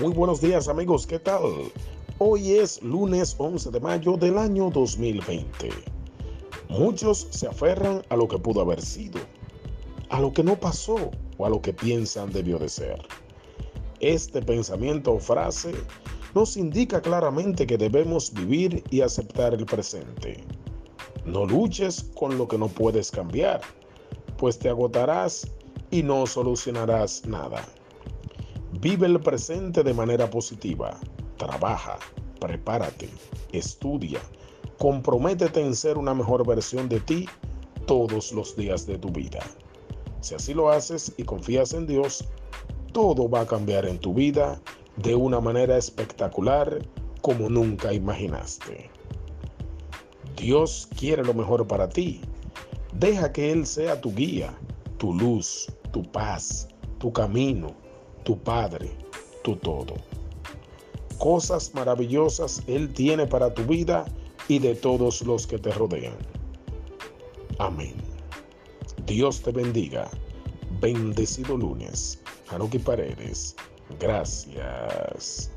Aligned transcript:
Muy 0.00 0.12
buenos 0.12 0.40
días 0.40 0.66
amigos, 0.66 1.06
¿qué 1.06 1.20
tal? 1.20 1.70
Hoy 2.18 2.54
es 2.54 2.82
lunes 2.82 3.36
11 3.38 3.70
de 3.70 3.78
mayo 3.78 4.16
del 4.16 4.38
año 4.38 4.68
2020. 4.68 5.70
Muchos 6.68 7.28
se 7.30 7.46
aferran 7.46 8.02
a 8.08 8.16
lo 8.16 8.26
que 8.26 8.36
pudo 8.36 8.62
haber 8.62 8.82
sido, 8.82 9.20
a 10.08 10.20
lo 10.20 10.32
que 10.32 10.42
no 10.42 10.58
pasó 10.58 10.96
o 11.38 11.46
a 11.46 11.48
lo 11.48 11.62
que 11.62 11.72
piensan 11.72 12.32
debió 12.32 12.58
de 12.58 12.68
ser. 12.68 13.00
Este 14.00 14.42
pensamiento 14.42 15.12
o 15.12 15.20
frase 15.20 15.72
nos 16.34 16.56
indica 16.56 17.00
claramente 17.00 17.64
que 17.64 17.78
debemos 17.78 18.34
vivir 18.34 18.82
y 18.90 19.00
aceptar 19.00 19.54
el 19.54 19.64
presente. 19.64 20.42
No 21.24 21.46
luches 21.46 22.10
con 22.16 22.36
lo 22.36 22.48
que 22.48 22.58
no 22.58 22.66
puedes 22.66 23.12
cambiar, 23.12 23.60
pues 24.38 24.58
te 24.58 24.68
agotarás 24.68 25.46
y 25.92 26.02
no 26.02 26.26
solucionarás 26.26 27.24
nada. 27.26 27.64
Vive 28.84 29.06
el 29.06 29.18
presente 29.18 29.82
de 29.82 29.94
manera 29.94 30.28
positiva. 30.28 31.00
Trabaja, 31.38 31.98
prepárate, 32.38 33.08
estudia, 33.50 34.20
comprométete 34.76 35.62
en 35.62 35.74
ser 35.74 35.96
una 35.96 36.12
mejor 36.12 36.46
versión 36.46 36.86
de 36.90 37.00
ti 37.00 37.26
todos 37.86 38.30
los 38.32 38.54
días 38.54 38.84
de 38.84 38.98
tu 38.98 39.08
vida. 39.08 39.38
Si 40.20 40.34
así 40.34 40.52
lo 40.52 40.68
haces 40.68 41.14
y 41.16 41.22
confías 41.22 41.72
en 41.72 41.86
Dios, 41.86 42.28
todo 42.92 43.26
va 43.26 43.40
a 43.40 43.46
cambiar 43.46 43.86
en 43.86 43.98
tu 43.98 44.12
vida 44.12 44.60
de 44.98 45.14
una 45.14 45.40
manera 45.40 45.78
espectacular 45.78 46.86
como 47.22 47.48
nunca 47.48 47.90
imaginaste. 47.90 48.90
Dios 50.36 50.90
quiere 50.94 51.24
lo 51.24 51.32
mejor 51.32 51.66
para 51.66 51.88
ti. 51.88 52.20
Deja 52.92 53.32
que 53.32 53.50
Él 53.50 53.64
sea 53.64 53.98
tu 53.98 54.14
guía, 54.14 54.54
tu 54.98 55.14
luz, 55.14 55.72
tu 55.90 56.02
paz, 56.02 56.68
tu 56.98 57.10
camino 57.10 57.82
tu 58.24 58.38
Padre, 58.38 58.90
tu 59.42 59.56
todo. 59.56 59.94
Cosas 61.18 61.72
maravillosas 61.74 62.62
Él 62.66 62.92
tiene 62.92 63.26
para 63.26 63.54
tu 63.54 63.62
vida 63.64 64.04
y 64.48 64.58
de 64.58 64.74
todos 64.74 65.22
los 65.22 65.46
que 65.46 65.58
te 65.58 65.70
rodean. 65.70 66.16
Amén. 67.58 67.94
Dios 69.06 69.40
te 69.42 69.52
bendiga. 69.52 70.10
Bendecido 70.80 71.56
lunes. 71.56 72.20
Hanuki 72.50 72.78
Paredes. 72.78 73.54
Gracias. 74.00 75.50